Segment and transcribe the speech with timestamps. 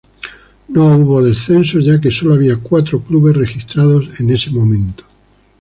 [0.69, 5.03] No hubo descensos ya que sólo había cuatro clubes registrados en ese momento.